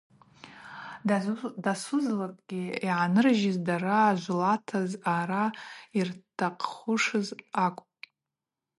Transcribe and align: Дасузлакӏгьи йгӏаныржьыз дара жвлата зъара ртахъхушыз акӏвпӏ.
Дасузлакӏгьи 1.63 2.63
йгӏаныржьыз 2.87 3.57
дара 3.67 3.99
жвлата 4.21 4.79
зъара 4.91 5.43
ртахъхушыз 6.07 7.27
акӏвпӏ. 7.65 8.05